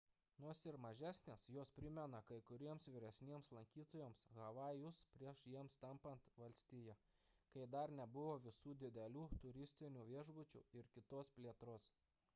nors 0.43 0.59
ir 0.69 0.75
mažesnės 0.83 1.43
jos 1.55 1.71
primena 1.79 2.21
kai 2.29 2.37
kuriems 2.51 2.87
vyresniems 2.95 3.49
lankytojams 3.57 4.23
havajus 4.37 5.01
prieš 5.17 5.43
jiems 5.51 5.75
tampant 5.83 6.27
valstija 6.43 6.95
kai 7.57 7.67
dar 7.77 7.93
nebuvo 8.01 8.35
visų 8.47 8.73
didelių 8.85 9.27
turistinių 9.45 10.07
viešbučių 10.13 10.63
ir 10.81 10.89
kitos 10.97 11.31
plėtros 11.39 11.93